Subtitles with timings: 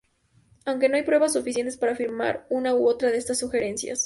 [0.65, 3.99] Aunque no hay pruebas suficientes para afirmar una u otra de esas sugerencias.